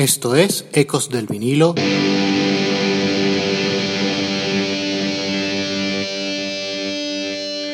[0.00, 1.74] Esto es Ecos del vinilo.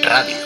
[0.02, 0.36] Radio.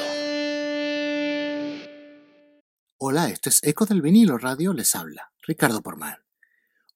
[2.98, 6.18] Hola, esto es Ecos del vinilo radio, les habla Ricardo Porman.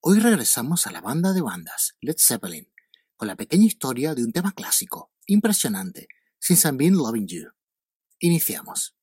[0.00, 2.70] Hoy regresamos a la banda de bandas, Led Zeppelin,
[3.16, 6.08] con la pequeña historia de un tema clásico, impresionante,
[6.38, 7.52] Since I've Been Loving You.
[8.18, 8.94] Iniciamos.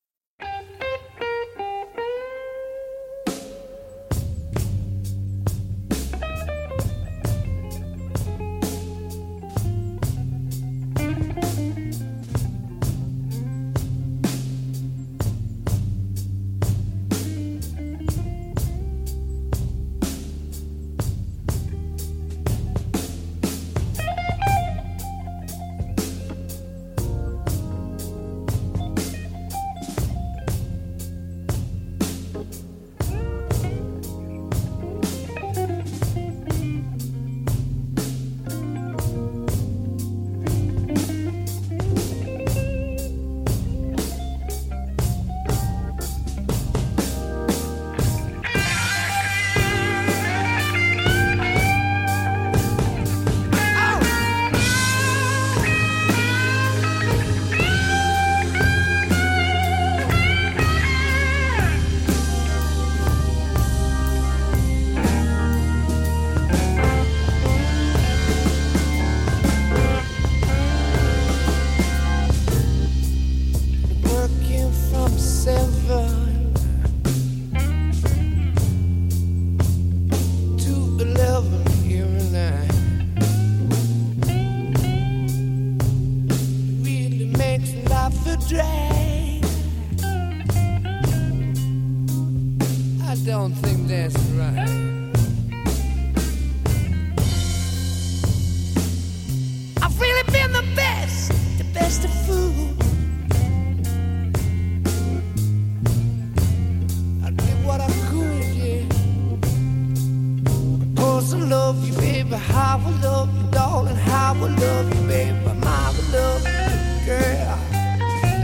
[111.72, 112.36] love you, baby.
[112.36, 113.96] How I love you, darling.
[113.96, 115.38] How I love you, baby.
[115.44, 117.58] My I love you, girl,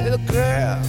[0.02, 0.80] little girl.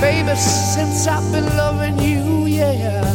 [0.00, 3.09] Baby, since I've been loving you, yeah.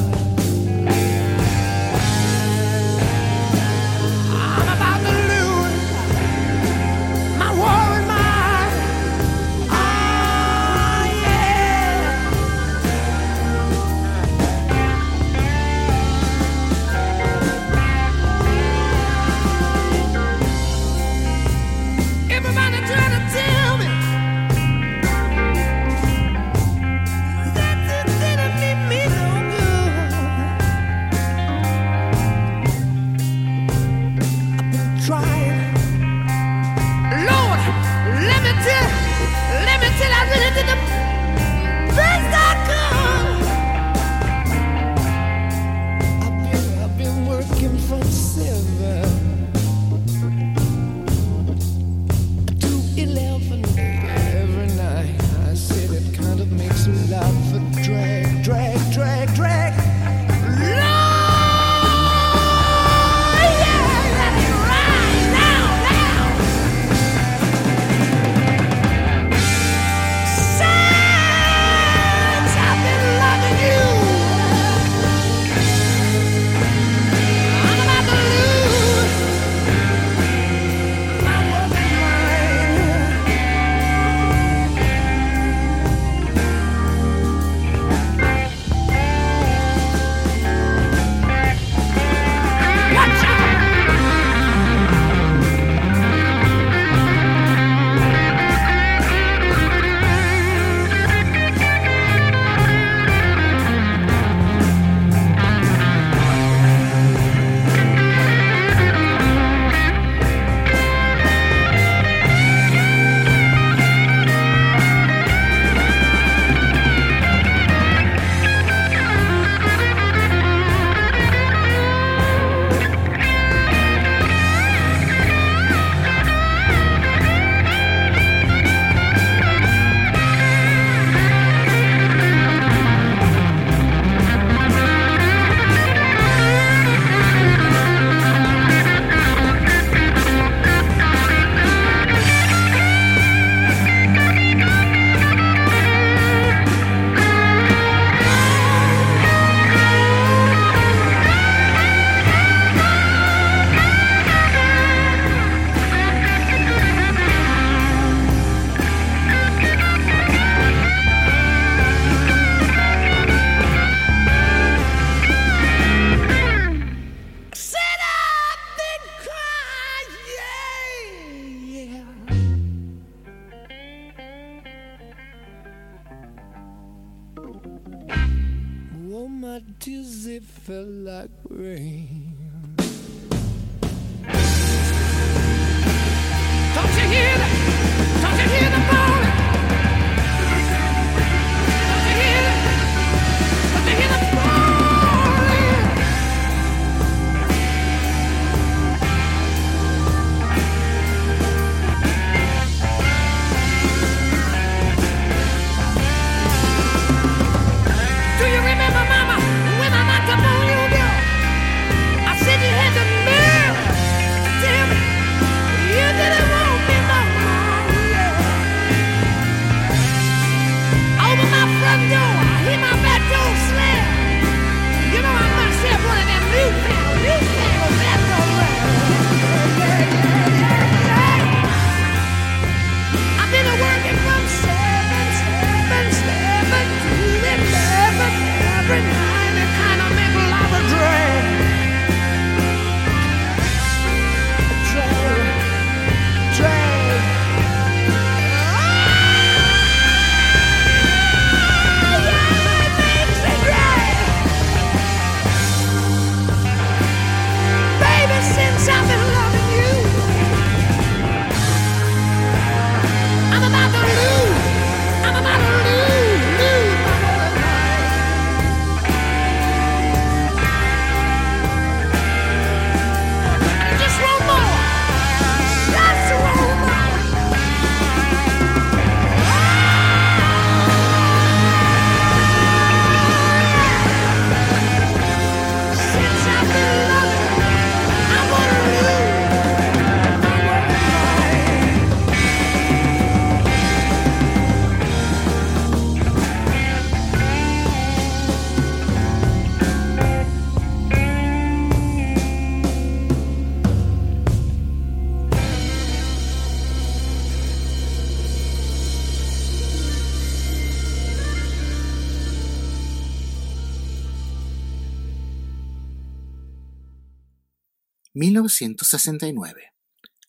[177.48, 182.35] Oh, my tears, they fell like rain.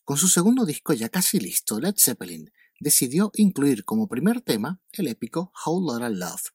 [0.03, 2.51] Con su segundo disco ya casi listo, Led Zeppelin
[2.81, 6.51] decidió incluir como primer tema el épico Whole Lotta Love,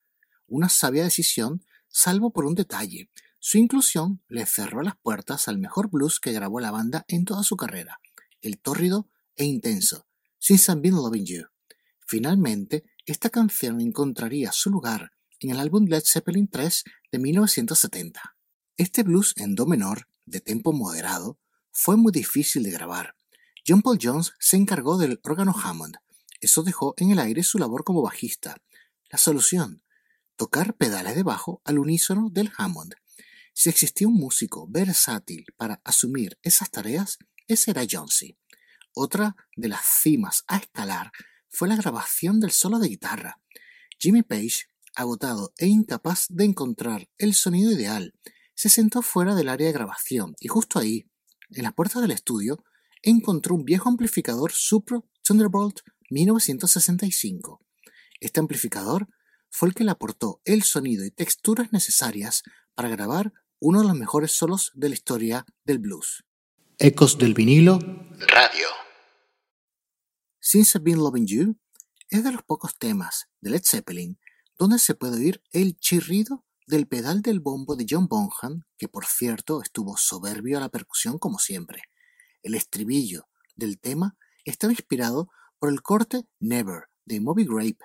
[0.46, 3.08] una sabia decisión salvo por un detalle.
[3.38, 7.44] Su inclusión le cerró las puertas al mejor blues que grabó la banda en toda
[7.44, 7.98] su carrera,
[8.42, 10.06] el tórrido e intenso,
[10.38, 11.46] Since I've Been Loving You.
[12.06, 18.36] Finalmente, esta canción encontraría su lugar en el álbum Led Zeppelin 3 de 1970.
[18.76, 21.38] Este blues en do menor de tempo moderado,
[21.70, 23.14] fue muy difícil de grabar.
[23.66, 25.96] John Paul Jones se encargó del órgano Hammond.
[26.40, 28.56] Eso dejó en el aire su labor como bajista.
[29.10, 29.84] La solución,
[30.36, 32.94] tocar pedales de bajo al unísono del Hammond.
[33.54, 38.36] Si existía un músico versátil para asumir esas tareas, ese era Jonesy.
[38.94, 41.12] Otra de las cimas a escalar
[41.48, 43.38] fue la grabación del solo de guitarra.
[43.98, 48.14] Jimmy Page, agotado e incapaz de encontrar el sonido ideal,
[48.54, 51.10] se sentó fuera del área de grabación y justo ahí,
[51.50, 52.62] en la puerta del estudio,
[53.02, 55.80] encontró un viejo amplificador Supro Thunderbolt
[56.10, 57.60] 1965.
[58.20, 59.08] Este amplificador
[59.50, 62.42] fue el que le aportó el sonido y texturas necesarias
[62.74, 66.24] para grabar uno de los mejores solos de la historia del blues.
[66.78, 67.78] Ecos del vinilo
[68.18, 68.68] Radio.
[70.40, 71.56] Since I've Been Loving You
[72.08, 74.18] es de los pocos temas de Led Zeppelin
[74.58, 79.06] donde se puede oír el chirrido del pedal del bombo de John Bonham, que por
[79.06, 81.82] cierto estuvo soberbio a la percusión como siempre.
[82.42, 85.28] El estribillo del tema estaba inspirado
[85.58, 87.78] por el corte Never de Moby Grape.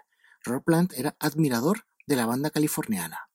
[0.44, 3.30] Rob Plant era admirador de la banda californiana.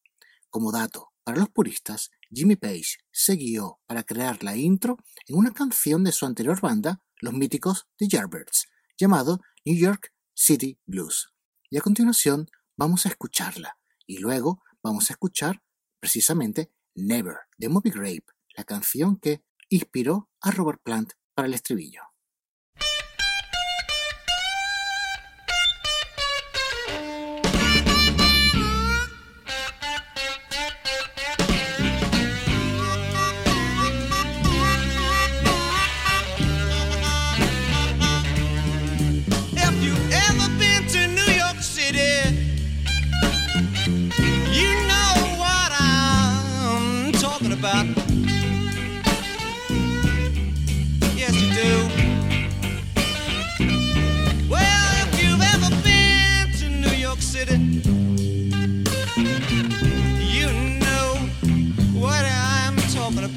[0.51, 5.53] Como dato, para los puristas, Jimmy Page se guió para crear la intro en una
[5.53, 8.67] canción de su anterior banda, los míticos The Yardbirds,
[8.99, 11.29] llamado New York City Blues.
[11.71, 15.63] Y a continuación vamos a escucharla, y luego vamos a escuchar
[16.01, 22.12] precisamente Never de Moby Grape, la canción que inspiró a Robert Plant para el estribillo.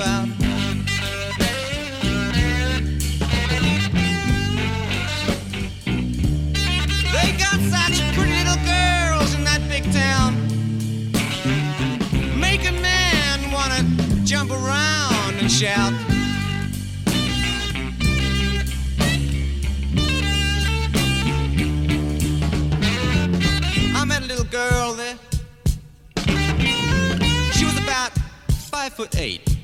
[0.05, 0.27] About.
[7.13, 10.35] They got such pretty little girls in that big town.
[12.39, 13.83] Make a man wanna
[14.23, 15.93] jump around and shout.
[23.95, 25.17] I met a little girl there.
[27.53, 28.11] She was about
[28.69, 29.54] five foot eight.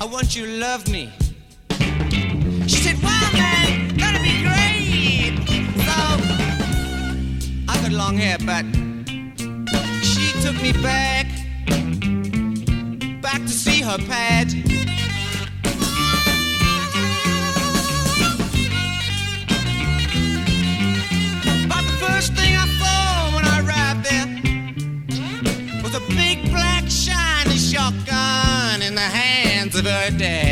[0.00, 1.10] I want you to love me.
[2.68, 5.34] She said, Wow, man, that'd be great.
[5.86, 5.98] So,
[7.68, 8.64] I got long hair, but
[10.04, 11.26] she took me back,
[13.20, 14.54] back to see her pad.
[21.68, 22.57] But the first thing
[29.82, 30.47] birthday.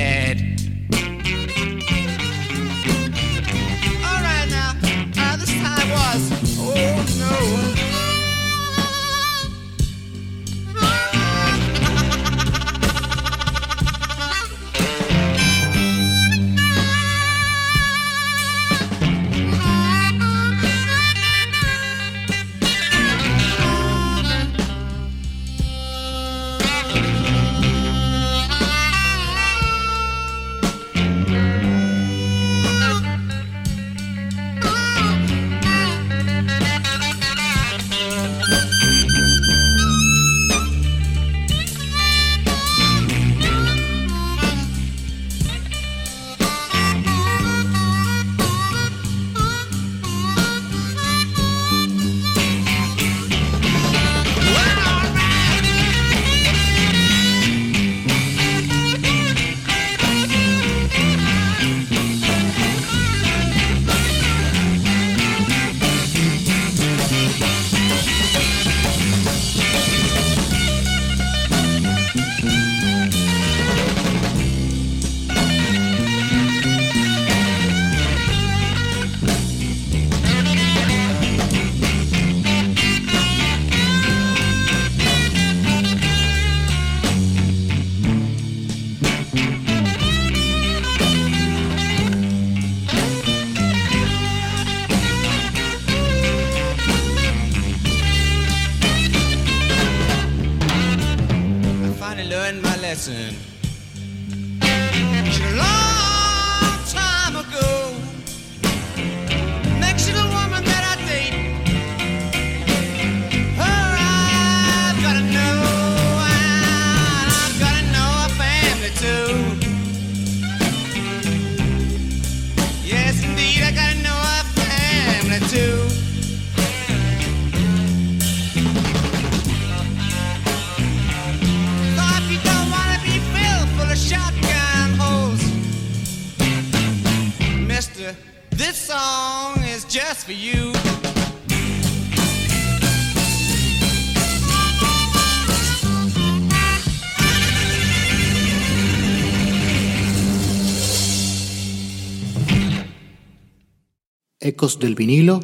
[154.46, 155.40] Ecos del vinilo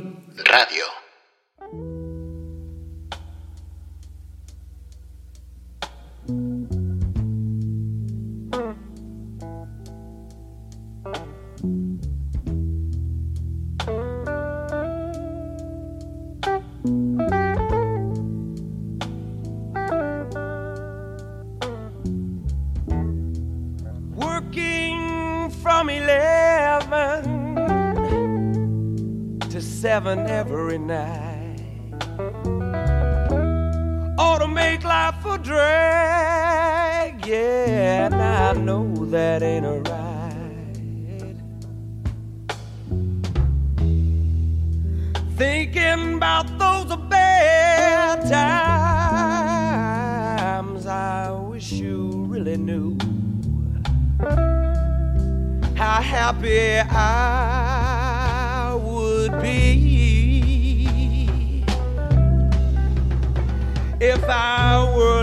[64.22, 65.21] if I were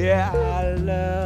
[0.00, 1.19] yeah, I love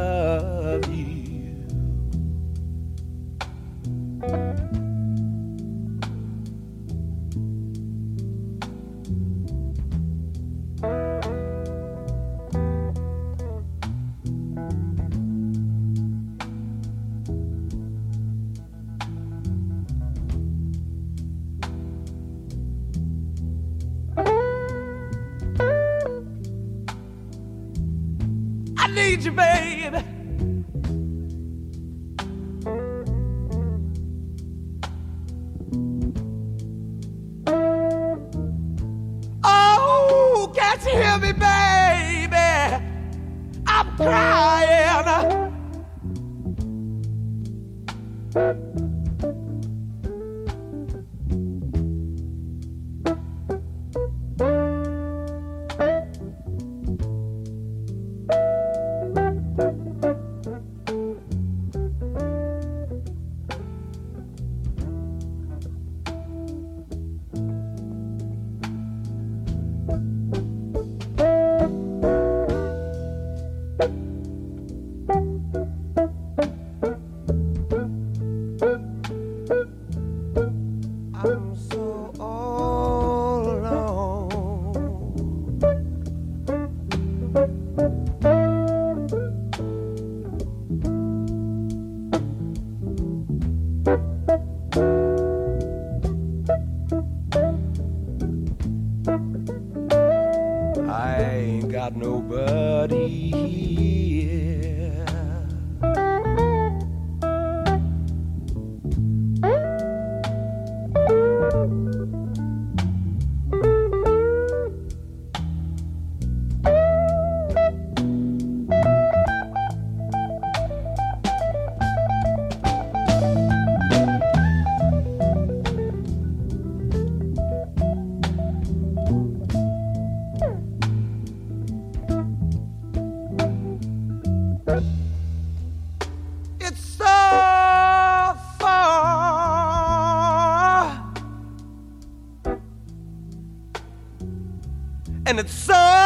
[145.37, 146.04] It's so.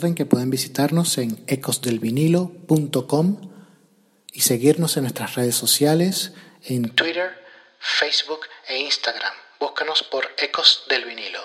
[0.00, 3.52] Recuerden que pueden visitarnos en ecosdelvinilo.com
[4.32, 6.32] y seguirnos en nuestras redes sociales
[6.62, 7.32] en Twitter,
[7.78, 9.34] Facebook e Instagram.
[9.60, 11.40] Búscanos por Ecos del Vinilo.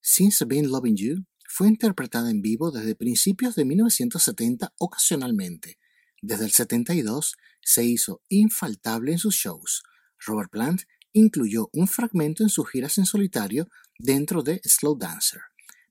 [0.00, 5.78] Since Been Loving You fue interpretada en vivo desde principios de 1970 ocasionalmente,
[6.22, 9.82] Desde el 72 se hizo infaltable en sus shows.
[10.24, 15.42] Robert Plant incluyó un fragmento en sus giras en solitario dentro de Slow Dancer.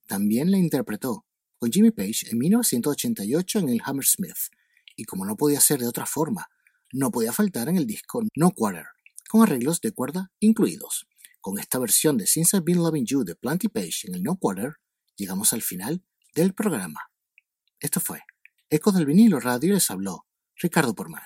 [0.08, 1.26] También la interpretó
[1.58, 4.38] con Jimmy Page en 1988 en el Hammersmith,
[4.96, 6.48] y como no podía ser de otra forma,
[6.94, 8.86] no podía faltar en el disco No Quarter,
[9.30, 11.08] con arreglos de cuerda incluidos.
[11.42, 14.38] Con esta versión de Since I've Been Loving You de Planty Page en el No
[14.38, 14.76] Quarter,
[15.18, 17.02] llegamos al final del programa.
[17.80, 18.22] Esto fue
[18.70, 21.24] Ecos del vinilo radio les habló Ricardo Porman.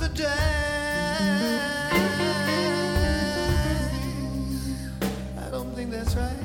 [0.00, 0.32] life a drag.
[5.38, 6.36] I don't think that's right.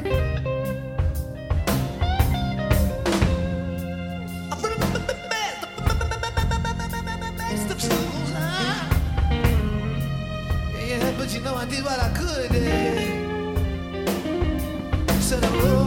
[10.87, 12.51] Yeah, but you know I did what I could.
[15.21, 15.86] Said, oh,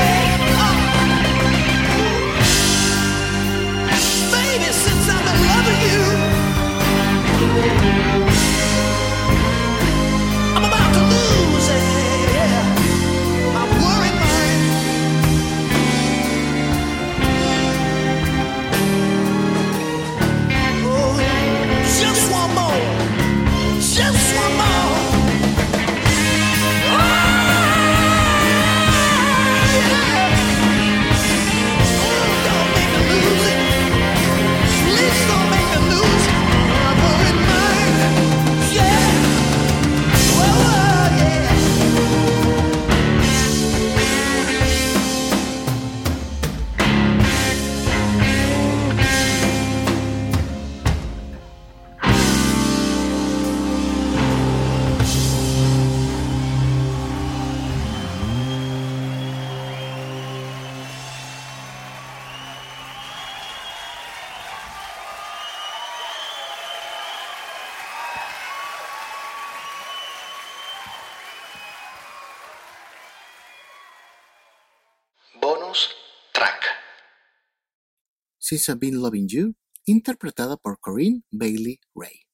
[78.51, 79.55] Since I've Been Loving You,
[79.87, 82.25] interpretada por Corinne Bailey Ray.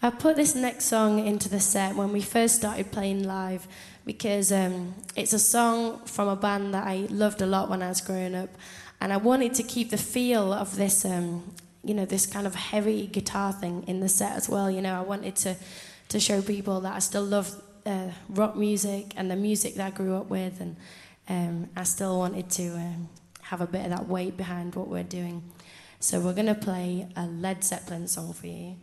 [0.00, 3.66] I put this next song into the set when we first started playing live
[4.06, 7.88] because um, it's a song from a band that I loved a lot when I
[7.88, 8.50] was growing up,
[9.00, 11.42] and I wanted to keep the feel of this, um,
[11.82, 14.70] you know, this kind of heavy guitar thing in the set as well.
[14.70, 15.56] You know, I wanted to
[16.10, 19.90] to show people that I still love uh, rock music and the music that I
[19.90, 20.76] grew up with, and
[21.28, 23.08] um, I still wanted to um,
[23.42, 25.42] have a bit of that weight behind what we're doing.
[26.00, 28.76] So we're gonna play a Led Zeppelin song for you.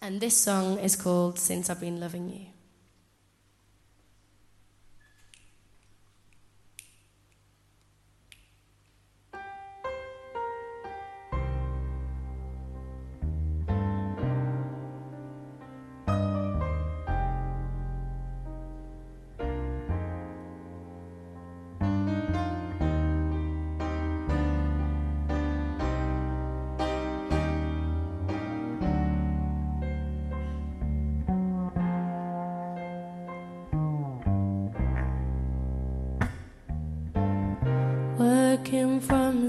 [0.00, 2.55] And this song is called Since I've Been Loving You.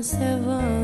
[0.04, 0.77] Seven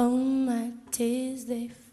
[0.00, 1.89] all my tears they fall.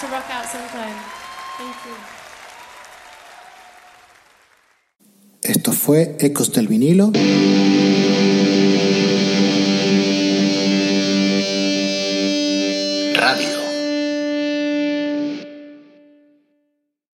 [0.00, 0.96] to rock out sometime.
[1.58, 1.94] Thank you.
[5.42, 7.12] Esto fue Ecos del vinilo.